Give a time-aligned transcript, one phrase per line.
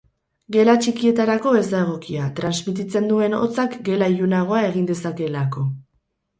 [0.53, 5.71] Gela txikietarako ez da egokia, transmititzen duen hotzak gela ilunagoa egin dezakeelako.